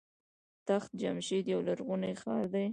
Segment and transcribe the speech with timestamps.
[0.67, 2.65] تخت جمشید یو لرغونی ښار دی.